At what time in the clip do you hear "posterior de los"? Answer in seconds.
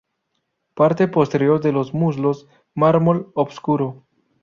1.07-1.93